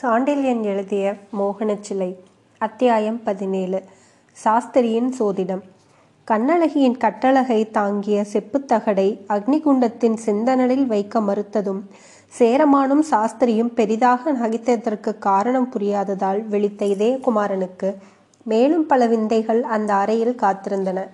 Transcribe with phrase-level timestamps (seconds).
[0.00, 2.16] சாண்டில்யன் எழுதிய மோகனச்சிலை
[2.58, 3.82] அத்தியாயம் பதினேழு.
[4.44, 5.60] சாஸ்திரியின் சோதிடம்.
[6.30, 11.80] கண்ணழகியின் கட்டழகை தாங்கிய செப்புத்தகடை அக்னிகுண்டத்தின் சிந்தனலில் வைக்க மறுத்ததும்
[12.38, 17.94] சேரமானும் சாஸ்திரியும் பெரிதாக நகைத்ததற்கு காரணம் புரியாததால் விழித்த இதயகுமாரனுக்கு
[18.42, 21.08] மேலும் பல விந்தைகள் அந்த அறையில் காத்திருந்தன.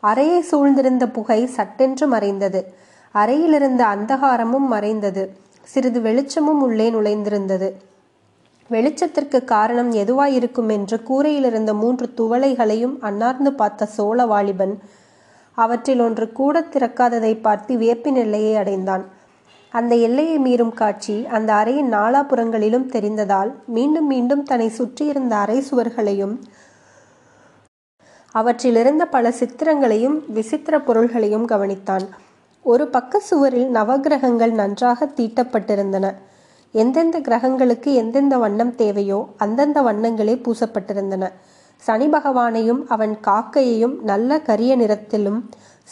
[0.00, 2.74] அறையை சூழ்ந்திருந்த புகை சட்டென்று மறைந்தது.
[3.12, 5.36] அறையிலிருந்த அந்தகாரமும் மறைந்தது.
[5.62, 7.72] சிறிது வெளிச்சமும் உள்ளே நுழைந்திருந்தது.
[8.70, 14.74] வெளிச்சத்திற்கு காரணம் எதுவாயிருக்கும் என்று கூரையிலிருந்த மூன்று துவளைகளையும் அன்னார்ந்து பார்த்த சோழ வாலிபன்
[15.58, 19.04] அவற்றில் ஒன்று கூட திறக்காததை பார்த்து வியப்பின் எல்லையை அடைந்தான்.
[19.72, 26.34] அந்த எல்லையை மீறும் காட்சி அந்த அறையின் நாலாபுறங்களிலும் தெரிந்ததால் மீண்டும் மீண்டும் தன்னை சுற்றியிருந்த அறை சுவர்களையும்
[28.34, 32.06] அவற்றிலிருந்த பல சித்திரங்களையும் விசித்திர பொருள்களையும் கவனித்தான்.
[32.64, 36.06] ஒரு பக்க சுவரில் நவகிரகங்கள் நன்றாக தீட்டப்பட்டிருந்தன.
[36.74, 41.24] எந்தெந்த கிரகங்களுக்கு எந்தெந்த வண்ணம் தேவையோ அந்தந்த வண்ணங்களே பூசப்பட்டிருந்தன.
[41.82, 45.40] சனி பகவானையும் அவன் காக்கையையும் நல்ல கரிய நிறத்திலும்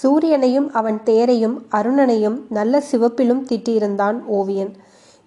[0.03, 4.73] சூரியனையும் அவன் தேரையும் அருணனையும் நல்ல சிவப்பிலும் தீட்டியிருந்தான் ஓவியன்.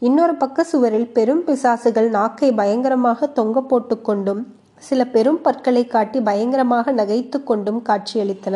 [0.02, 4.42] இன்னொரு பக்க சுவரில் பெரும் பிசாசுகள் நாக்கை பயங்கரமாக தொங்க போட்டு கொண்டும்
[4.88, 8.56] சில பெரும் பற்களை காட்டி பயங்கரமாக நகைத்து கொண்டும் காட்சியளித்தன.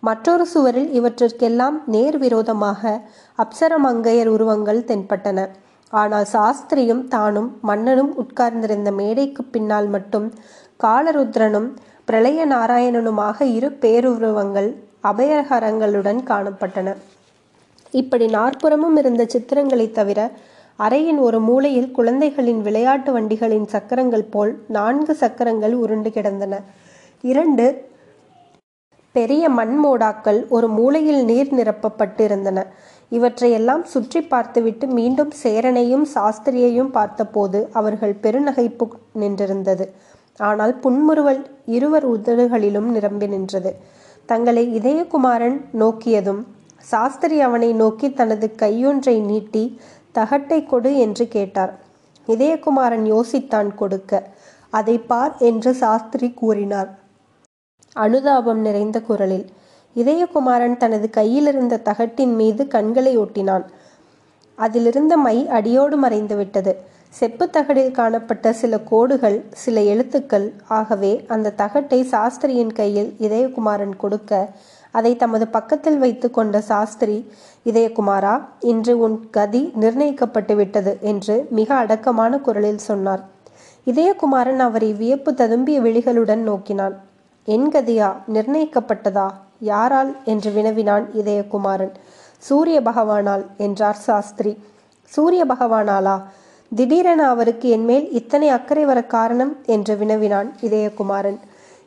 [0.00, 3.00] மற்றொரு சுவரில் இவற்றிற்கெல்லாம் நேர் விரோதமாக
[3.38, 5.38] அப்சரமங்கையர் உருவங்கள் தென்பட்டன.
[5.94, 10.26] ஆனால் சாஸ்திரியும் தானும் மன்னனும் உட்கார்ந்திருந்த மேடைக்கு பின்னால் மட்டும்
[10.84, 11.68] காலருத்ரனும்
[12.04, 14.68] பிரளய நாராயணனுமாக இரு பேருருவங்கள்
[15.02, 16.94] அபயகரங்களுடன் காணப்பட்டன.
[17.90, 20.30] இப்படி நாற்புறமும் இருந்த சித்திரங்களைத் தவிர
[20.78, 26.62] அறையின் ஒரு மூலையில் குழந்தைகளின் விளையாட்டு வண்டிகளின் சக்கரங்கள் போல் நான்கு சக்கரங்கள் உருண்டு கிடந்தன.
[27.24, 27.66] இரண்டு
[29.14, 32.58] பெரிய மண்மோடாக்கள் ஒரு மூலையில் நீர் நிரப்பப்பட்டிருந்தன.
[33.16, 38.86] இவற்றையெல்லாம் சுற்றி பார்த்துவிட்டு மீண்டும் சேரனையும் சாஸ்திரியையும் பார்த்தபோது அவர்கள் பெருநகைப்பு
[39.22, 39.86] நின்றிருந்தது.
[40.40, 41.42] ஆனால் புன்முறுவல்
[41.76, 43.72] இருவர் உதடுகளிலும் நிரம்பி நின்றது.
[44.28, 46.42] தங்களை இதயகுமாரன் நோக்கியதும்
[46.84, 49.64] சாஸ்திரி அவனை நோக்கி தனது கையொன்றை நீட்டி
[50.14, 51.72] தகட்டை கொடு என்று கேட்டார்.
[52.28, 54.12] இதயகுமாரன் யோசித்தான் கொடுக்க
[54.72, 56.90] அதை பார் என்று சாஸ்திரி கூறினார்.
[57.96, 59.46] அனுதாபம் நிறைந்த குரலில்
[59.96, 63.64] இதயகுமாரன் தனது கையிலிருந்த தகட்டின் மீது கண்களை ஒட்டினான்
[64.54, 66.72] அதிலிருந்த மை அடியோடு மறைந்து விட்டது.
[67.08, 74.48] செப்பு தகடில் காணப்பட்ட சில கோடுகள் சில எழுத்துக்கள் ஆகவே அந்த தகட்டை சாஸ்திரியின் கையில் இதயகுமாரன் கொடுக்க
[74.90, 77.30] அதை தமது பக்கத்தில் வைத்து கொண்ட சாஸ்திரி
[77.64, 83.22] இதயகுமாரா இன்று உன் கதி நிர்ணயிக்கப்பட்டு விட்டது என்று மிக அடக்கமான குரலில் சொன்னார்.
[83.86, 86.96] இதயகுமாரன் அவரை வியப்பு ததும்பிய விழிகளுடன் நோக்கினான்.
[87.44, 89.28] என் கதியா நிர்ணயிக்கப்பட்டதா?
[89.60, 91.92] யாரால் என்று வினவினான் இதயகுமாரன்
[92.38, 94.58] சூரிய பகவானால் என்றார் சாஸ்திரி.
[95.04, 96.22] சூரிய பகவானாலா?
[96.76, 101.38] திடீரென அவருக்கு என்மேல் இத்தனை அக்கறை வர காரணம் என்று வினவினான் இதயகுமாரன்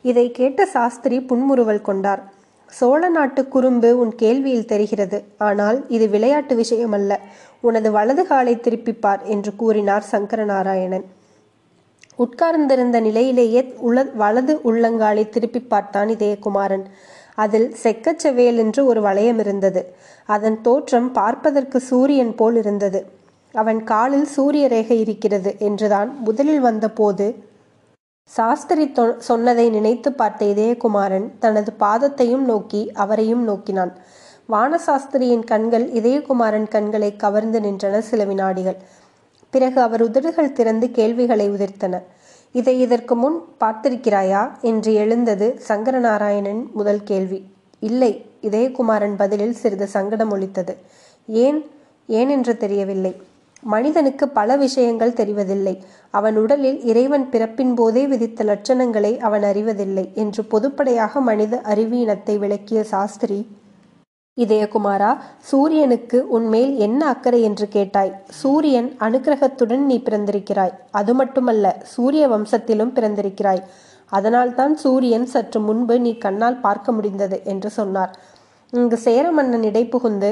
[0.02, 2.22] இதை கேட்ட சாஸ்திரி புன்முறுவல் கொண்டார்.
[2.66, 5.24] சோழ நாட்டு குறும்பு உன் கேள்வியில் தெரிகிறது.
[5.38, 7.16] ஆனால் இது விளையாட்டு விஷயமல்ல.
[7.60, 11.04] உனது வலது காலை திருப்பிப்பார் என்று கூறினார் சங்கரநாராயணன்.
[12.16, 16.86] உட்கார்ந்திருந்த நிலையிலேயே உள வலது உள்ளங்காலை திருப்பி பார்த்தான் இதயகுமாரன்
[17.44, 19.82] அதில் செக்கச்செவேல் என்று ஒரு வளையம் இருந்தது.
[20.28, 23.00] அதன் தோற்றம் பார்ப்பதற்கு சூரியன் போல் இருந்தது.
[23.54, 27.26] அவன் காலில் சூரிய ரேகை இருக்கிறது என்றுதான் முதலில் வந்தபோது
[28.30, 28.84] சாஸ்திரி
[29.28, 33.92] சொன்னதை நினைத்து பார்த்த இதயகுமாரன் தனது பாதத்தையும் நோக்கி அவரையும் நோக்கினான்.
[34.48, 38.78] வானசாஸ்திரியின் கண்கள் இதயகுமாரன் கண்களை கவர்ந்து நின்றன சில வினாடிகள்.
[39.54, 41.94] பிறகு அவர் உதடுகள் திறந்து கேள்விகளை உதிர்த்தன.
[42.52, 44.42] இதை இதற்கு முன் பார்த்திருக்கிறாயா?
[44.60, 47.40] என்று எழுந்தது சங்கரநாராயணன் முதல் கேள்வி.
[47.80, 50.76] இல்லை இதயகுமாரன் பதிலில் சிறிது சங்கடம் ஒழித்தது
[51.28, 51.70] ஏன்?
[52.06, 53.12] ஏன் என்று தெரியவில்லை.
[53.60, 55.74] மனிதனுக்கு பல விஷயங்கள் தெரிவதில்லை.
[56.10, 63.40] அவன் உடலில் இறைவன் பிறப்பின் போதே விதித்த லட்சணங்களை அவன் அறிவதில்லை என்று பொதுப்படையாக மனித அறிவீனத்தை விளக்கிய சாஸ்திரி
[64.44, 65.10] இதயகுமாரா
[65.50, 68.12] சூரியனுக்கு உன்மேல் என்ன அக்கறை என்று கேட்டாய்?
[68.40, 70.74] சூரியன் அனுக்கிரகத்துடன் நீ பிறந்திருக்கிறாய்.
[70.90, 73.62] அது மட்டுமல்ல சூரிய வம்சத்திலும் பிறந்திருக்கிறாய்.
[74.12, 78.12] அதனால்தான் சூரியன் சற்று முன்பு நீ கண்ணால் பார்க்க முடிந்தது என்று சொன்னார்.
[78.72, 80.30] இங்கு சேர மன்னன் இடைப்புகுந்து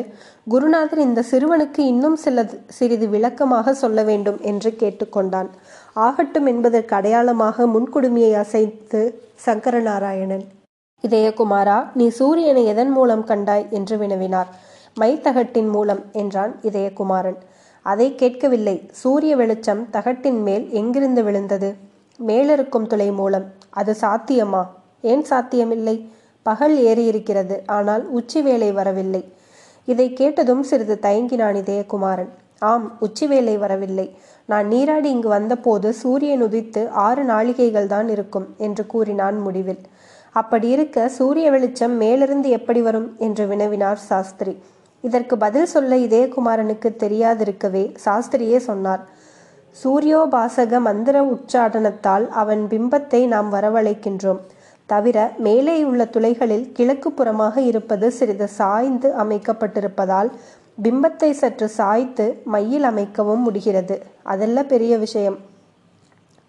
[0.49, 5.49] குருநாதர் இந்த சிறுவனுக்கு இன்னும் சில சிறிது விளக்கமாக சொல்ல வேண்டும் என்று கேட்டுக்கொண்டான்.
[5.93, 9.01] ஆகட்டும் என்பதற்கு அடையாளமாக முன்குடுமியை அசைத்து
[9.47, 10.47] சங்கரநாராயணன்.
[11.05, 14.47] இதயகுமாரா நீ சூரியனை எதன் மூலம் கண்டாய் என்று வினவினார்.
[15.01, 17.37] மைத்தகட்டின் மூலம் என்றான் இதயகுமாரன்.
[17.83, 18.89] அதை கேட்கவில்லை.
[18.93, 21.75] சூரிய வெளிச்சம் தகட்டின் மேல் எங்கிருந்து விழுந்தது?
[22.19, 23.45] மேலிருக்கும் துளை மூலம்.
[23.71, 24.63] அது சாத்தியமா?
[25.03, 25.97] ஏன் சாத்தியமில்லை?
[26.43, 27.57] பகல் ஏறியிருக்கிறது.
[27.67, 29.23] ஆனால் உச்சி வேலை வரவில்லை.
[29.89, 32.33] இதை கேட்டதும் சிறிது தயங்கினான் இதயகுமாரன்.
[32.59, 34.17] ஆம் உச்சி வேலை வரவில்லை.
[34.47, 39.83] நான் நீராடி இங்கு வந்தபோது சூரியன் உதித்து ஆறு நாளிகைகள் தான் இருக்கும் என்று கூறினான் முடிவில்.
[40.41, 44.55] அப்படி இருக்க சூரிய வெளிச்சம் மேலிருந்து எப்படி வரும் என்று வினவினார் சாஸ்திரி.
[45.05, 49.03] இதற்கு பதில் சொல்ல இதயகுமாரனுக்கு தெரியாதிருக்கவே சாஸ்திரியே சொன்னார்.
[49.83, 54.41] சூரியோபாசக மந்திர உச்சாடனத்தால் அவன் பிம்பத்தை நாம் வரவழைக்கின்றோம்.
[54.91, 60.31] தவிர மேலே உள்ள துளைகளில் கிழக்கு புறமாக இருப்பது சிறிது சாய்ந்து அமைக்கப்பட்டிருப்பதால்
[60.85, 63.97] பிம்பத்தை சற்று சாய்த்து மையில் அமைக்கவும் முடிகிறது.
[64.33, 65.39] அதெல்லாம் பெரிய விஷயம்.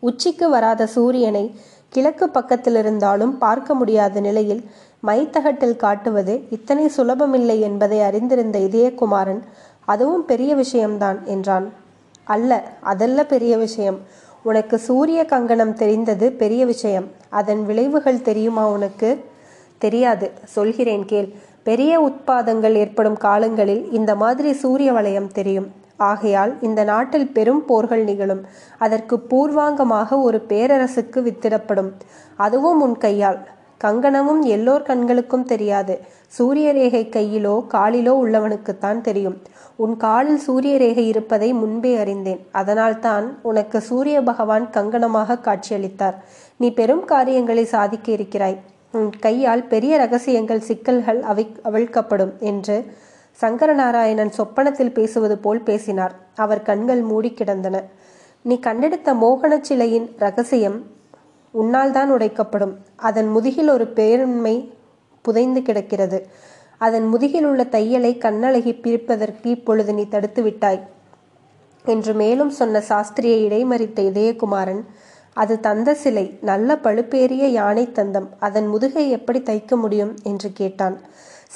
[0.03, 1.45] உச்சிக்கு வராத சூரியனை
[1.89, 4.69] கிழக்கு பக்கத்தில் இருந்தாலும் பார்க்க முடியாத நிலையில்
[5.07, 9.41] மைத்தகட்டில் காட்டுவது இத்தனை சுலபமில்லை என்பதை அறிந்திருந்த இதயகுமாரன்
[9.85, 11.73] அதுவும் பெரிய விஷயம்தான் என்றான்.
[12.23, 13.99] அல்ல அதல்ல பெரிய விஷயம்.
[14.43, 17.07] உனக்கு சூரிய கங்கணம் தெரிந்தது பெரிய விஷயம்.
[17.29, 19.25] அதன் விளைவுகள் தெரியுமா உனக்கு?
[19.77, 20.31] தெரியாது.
[20.43, 21.33] சொல்கிறேன் கேள்.
[21.63, 25.76] பெரிய உட்பாதங்கள் ஏற்படும் காலங்களில் இந்த மாதிரி சூரிய வளையம் தெரியும்.
[25.97, 28.45] ஆகையால் இந்த நாட்டில் பெரும் போர்கள் நிகழும்.
[28.77, 31.91] அதற்கு பூர்வாங்கமாக ஒரு பேரரசுக்கு வித்திடப்படும்.
[32.35, 33.47] அதுவும் உன் கையால்.
[33.83, 35.99] கங்கணமும் எல்லோர் கண்களுக்கும் தெரியாது.
[36.27, 39.41] சூரிய ரேகை கையிலோ காலிலோ உள்ளவனுக்குத்தான் தெரியும்.
[39.75, 42.47] உன் காலில் சூரிய ரேகை இருப்பதை முன்பே அறிந்தேன்.
[42.51, 46.13] அதனால்தான் உனக்கு சூரிய பகவான் கங்கணமாக காட்சியளித்தார்.
[46.57, 48.57] நீ பெரும் காரியங்களை சாதிக்க இருக்கிறாய்.
[48.91, 52.85] உன் கையால் பெரிய ரகசியங்கள் சிக்கல்கள் அவை அவிழ்க்கப்படும் என்று
[53.41, 56.15] சங்கரநாராயணன் சொப்பனத்தில் பேசுவது போல் பேசினார்.
[56.35, 57.83] அவர் கண்கள் மூடி கிடந்தன.
[58.41, 60.85] நீ கண்டெடுத்த மோகனச் சிலையின் ரகசியம்
[61.51, 62.73] உன்னால் தான் உடைக்கப்படும்.
[62.95, 64.71] அதன் முதுகில் ஒரு பேருண்மை
[65.21, 66.27] புதைந்து கிடக்கிறது.
[66.77, 70.87] அதன் முதுகில் உள்ள தையலை கண்ணழகி பிரிப்பதற்கு இப்பொழுது நீ தடுத்து விட்டாய்
[71.85, 74.81] என்று மேலும் சொன்ன சாஸ்திரியை இடைமறித்த இதயகுமாரன்
[75.33, 78.27] அது தந்த சிலை நல்ல பழுப்பேறிய யானை தந்தம்.
[78.39, 80.13] அதன் முதுகை எப்படி தைக்க முடியும்?
[80.23, 81.01] என்று கேட்டான்.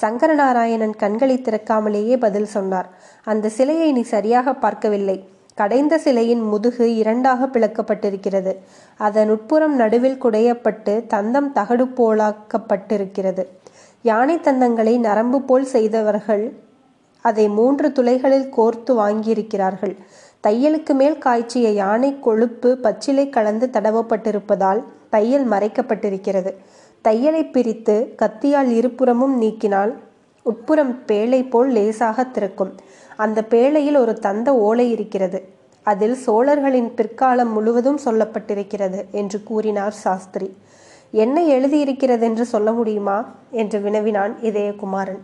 [0.00, 2.88] சங்கரநாராயணன் கண்களை திறக்காமலேயே பதில் சொன்னார்.
[3.24, 5.16] அந்த சிலையை நீ சரியாக பார்க்கவில்லை.
[5.54, 8.52] கடைந்த சிலையின் முதுகு இரண்டாக பிளக்கப்பட்டிருக்கிறது.
[9.06, 13.44] அதன் உட்புறம் நடுவில் குடையப்பட்டு தந்தம் தகடு போலாக்கப்பட்டிருக்கிறது
[14.02, 16.44] யானை தந்தங்களை நரம்பு போல் செய்தவர்கள்
[17.24, 19.94] அதை மூன்று துளைகளில் கோர்த்து வாங்கியிருக்கிறார்கள்.
[20.46, 24.80] தையலுக்கு மேல் காய்ச்சிய யானை கொழுப்பு பச்சிலை கலந்து தடவப்பட்டிருப்பதால்
[25.12, 26.54] தையல் மறைக்கப்பட்டிருக்கிறது.
[27.04, 29.92] தையலை பிரித்து கத்தியால் இருபுறமும் நீக்கினால்
[30.42, 32.74] உட்புறம் பேழை போல் லேசாக திறக்கும்.
[33.16, 35.48] அந்த பேழையில் ஒரு தந்த ஓலை இருக்கிறது.
[35.82, 40.56] அதில் சோழர்களின் பிற்காலம் முழுவதும் சொல்லப்பட்டிருக்கிறது என்று கூறினார் சாஸ்திரி.
[41.10, 43.24] என்ன எழுதியிருக்கிறது என்று சொல்ல முடியுமா?
[43.50, 45.22] என்று வினவினான் இதயகுமாரன்.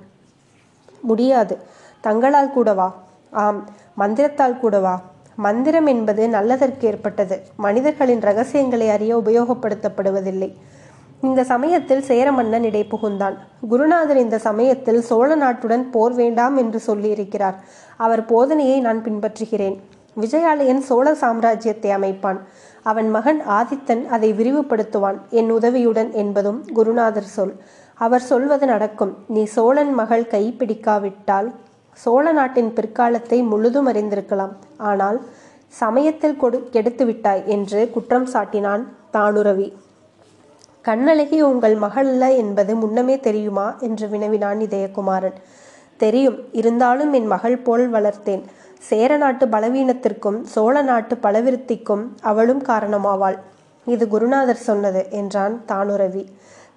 [1.00, 1.58] முடியாது.
[2.00, 3.02] தங்களால் கூடவா?
[3.31, 3.69] ஆம்.
[3.94, 5.02] மந்திரத்தால் கூடவா?
[5.44, 7.37] மந்திரம் என்பது நல்லதற்கு ஏற்பட்டது.
[7.56, 10.49] மனிதர்களின் ரகசியங்களை அறிய உபயோகப்படுத்தப்படுவதில்லை.
[11.20, 13.37] இந்த சமயத்தில் சேர மன்னன் இடை புகுந்தான்.
[13.69, 17.55] குருநாதர் இந்த சமயத்தில் சோழ நாட்டுடன் போர் வேண்டாம் என்று சொல்லியிருக்கிறார்.
[17.96, 19.76] அவர் போதனையை நான் பின்பற்றுகிறேன்.
[20.20, 22.40] விஜயாலயன் சோழ சாம்ராஜ்யத்தை அமைப்பான்.
[22.82, 25.19] அவன் மகன் ஆதித்தன் அதை விரிவுபடுத்துவான்.
[25.31, 27.55] என் உதவியுடன் என்பதும் குருநாதர் சொல்.
[27.94, 29.14] அவர் சொல்வது நடக்கும்.
[29.29, 31.49] நீ சோழன் மகள் கைப்பிடிக்காவிட்டால்
[32.03, 34.55] சோழ நாட்டின் பிற்காலத்தை முழுதும் அறிந்திருக்கலாம்.
[34.91, 35.19] ஆனால்
[35.81, 39.69] சமயத்தில் கொடு கெடுத்து விட்டாய் என்று குற்றம் சாட்டினான் தானுரவி.
[40.85, 43.67] கண்ணழகி உங்கள் மகளல்ல என்பது முன்னமே தெரியுமா?
[43.87, 45.39] என்று வினவினான் இதயகுமாரன்
[45.97, 46.39] தெரியும்.
[46.53, 48.43] இருந்தாலும் என் மகள் போல் வளர்த்தேன்.
[48.89, 53.38] சேர நாட்டு பலவீனத்திற்கும் சோழ நாட்டு பலவிருத்திக்கும் அவளும் காரணமாவாள்.
[53.87, 56.25] இது குருநாதர் சொன்னது என்றான் தானுரவி.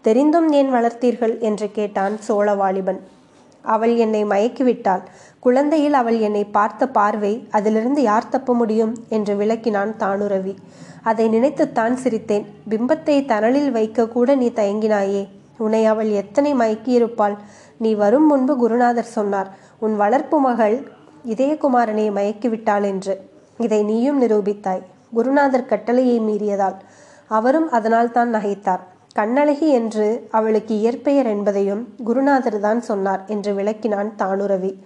[0.01, 1.35] தெரிந்தும் ஏன் வளர்த்தீர்கள்?
[1.39, 3.01] என்று கேட்டான் சோழ வாலிபன்.
[3.61, 5.01] அவள் என்னை மயக்கிவிட்டாள்.
[5.39, 8.95] குழந்தையில் அவள் என்னை பார்த்த பார்வை அதிலிருந்து யார் தப்ப முடியும்?
[9.09, 10.55] என்று விளக்கினான் தானுரவி.
[11.03, 12.45] அதை நினைத்துத்தான் சிரித்தேன்.
[12.69, 15.27] பிம்பத்தை தனலில் வைக்க கூட நீ தயங்கினாயே.
[15.57, 17.37] உன்னை அவள் எத்தனை மயக்கியிருப்பாள்?
[17.77, 19.49] நீ வரும் முன்பு குருநாதர் சொன்னார்.
[19.79, 20.91] உன் வளர்ப்பு மகள்
[21.25, 23.29] இதயகுமாரனை மயக்கிவிட்டாள் என்று.
[23.57, 24.81] இதை நீயும் நிரூபித்தாய்.
[25.13, 26.75] குருநாதர் கட்டளையை மீறியதால்.
[27.27, 28.79] அவரும் அதனால் தான் நகைத்தார்.
[29.19, 34.83] கண்ணழகி என்று அவளுக்கு இயற்பெயர் என்பதையும் குருநாதர் தான் சொன்னார் என்று விளக்கினான் தானுரவி.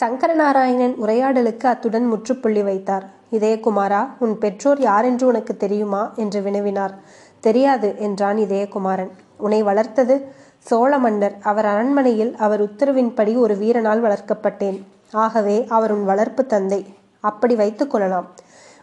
[0.00, 3.10] சங்கரநாராயணன் உரையாடலுக்கு அத்துடன் முற்றுப்புள்ளி வைத்தார்.
[3.32, 6.12] இதயகுமாரா உன் பெற்றோர் யாரென்று உனக்கு தெரியுமா?
[6.16, 6.94] என்று வினவினார்.
[7.40, 9.10] தெரியாது என்றான் இதயகுமாரன்.
[9.36, 10.24] உன்னை வளர்த்தது
[10.58, 11.36] சோழ மன்னர்.
[11.42, 14.82] அவர் அரண்மனையில் அவர் உத்தரவின்படி ஒரு வீரனால் வளர்க்கப்பட்டேன்.
[15.12, 16.86] ஆகவே அவர் உன் வளர்ப்பு தந்தை.
[17.20, 18.26] அப்படி வைத்துக் கொள்ளலாம்.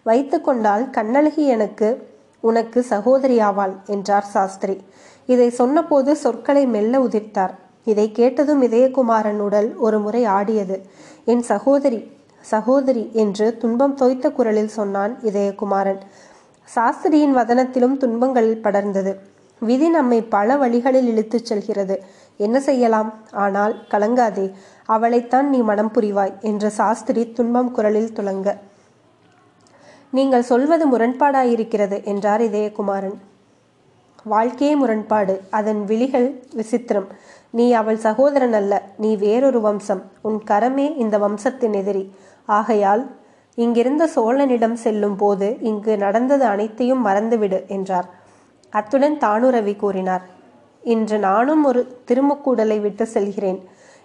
[0.03, 4.81] வைத்து கொண்டால் கண்ணழகி எனக்கு உனக்கு சகோதரியாவாள் என்றார் சாஸ்திரி.
[5.25, 7.53] இதை சொன்னபோது சொற்களை மெல்ல உதிர்த்தார்.
[7.83, 10.77] இதை கேட்டதும் இதயகுமாரன் உடல் ஒரு முறை ஆடியது.
[11.25, 15.99] என் சகோதரி சகோதரி என்று துன்பம் தோய்த்த குரலில் சொன்னான் இதயகுமாரன்.
[16.75, 19.13] சாஸ்திரியின் வதனத்திலும் துன்பங்கள் படர்ந்தது.
[19.59, 22.03] விதி நம்மை பல வழிகளில் இழுத்துச் செல்கிறது.
[22.37, 23.13] என்ன செய்யலாம்?
[23.31, 24.53] ஆனால் கலங்காதே
[24.87, 28.57] அவளைத்தான் நீ மனம் புரிவாய் என்று சாஸ்திரி துன்பம் குரலில் துளங்க
[30.13, 33.17] நீங்கள் சொல்வது முரண்பாடாயிருக்கிறது என்றார் இதயகுமாரன்
[34.23, 37.05] வாழ்க்கையே முரண்பாடு அதன் விழிகள் விசித்திரம்.
[37.51, 40.01] நீ அவள் சகோதரன் அல்ல நீ வேறொரு வம்சம்.
[40.21, 42.03] உன் கரமே இந்த வம்சத்தின் எதிரி.
[42.45, 43.03] ஆகையால்
[43.57, 48.07] இங்கிருந்த சோழனிடம் செல்லும் போது இங்கு நடந்தது அனைத்தையும் மறந்துவிடு என்றார்.
[48.69, 50.25] அத்துடன் தானுரவி கூறினார்
[50.83, 53.59] இன்று நானும் ஒரு திருமுக்கூடலை விட்டு செல்கிறேன்.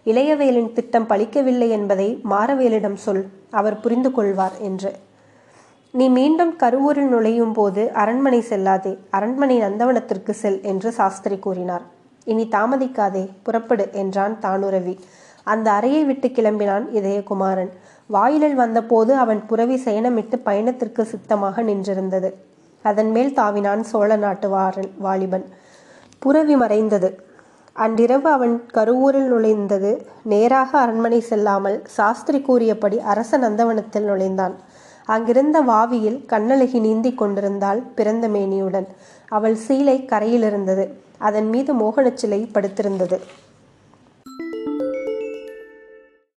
[0.06, 4.92] இளையவேலின் திட்டம் பலிக்கவில்லை என்பதை மாரவேலிடம் சொல் அவர் புரிந்து கொள்வார் என்று.
[5.94, 11.82] நீ மீண்டும் கருவூரில் நுழையும் போது அரண்மனை செல்லாதே அரண்மனை நந்தவனத்திற்கு செல் என்று சாஸ்திரி கூறினார்.
[12.24, 14.98] இனி தாமதிக்காதே புறப்படு என்றான் தானுரவி.
[15.44, 17.70] அந்த அறையை விட்டு கிளம்பினான் இதயகுமாரன்.
[18.06, 22.30] வாயிலில் வந்தபோது அவன் புறவி சயனமிட்டு பயணத்திற்கு சித்தமாக நின்றிருந்தது.
[22.82, 25.46] அதன் மேல் தாவினான் சோழ நாட்டு வாரன் வாலிபன்.
[26.18, 27.10] புறவி மறைந்தது.
[27.72, 29.92] அன்றிரவு அவன் கருவூரில் நுழைந்தது.
[30.22, 34.56] நேராக அரண்மனை செல்லாமல் சாஸ்திரி கூறியபடி அரச நந்தவனத்தில் நுழைந்தான்.
[35.04, 38.86] அங்கிருந்த வாவியில் கண்ணழகி நீந்தி கொண்டிருந்தாள் பிறந்த மேனியுடன்.
[39.28, 40.88] அவள் சீலை கரையிலிருந்தது.
[41.18, 43.20] அதன் மீது மோகனச்சிலை படுத்திருந்தது.